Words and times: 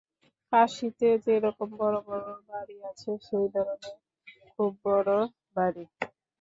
কাশীতে 0.53 1.09
যে 1.25 1.35
রকম 1.45 1.69
বড় 1.79 1.97
বড় 2.07 2.27
বাড়ি 2.49 2.77
আছে, 2.89 3.11
সেই 3.27 3.47
ধরনের 3.55 3.95
খুব 4.51 4.71
বড় 4.85 5.11
বাড়ি। 5.55 5.83